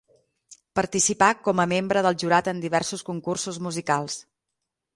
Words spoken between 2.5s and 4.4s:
en diversos concursos musicals.